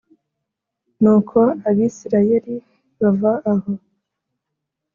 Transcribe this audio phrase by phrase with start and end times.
[1.01, 1.39] Nuko
[1.69, 2.55] Abisirayeli
[2.99, 3.71] bava aho